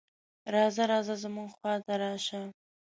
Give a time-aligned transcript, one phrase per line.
[0.53, 2.41] "راځه راځه زموږ خواته راشه".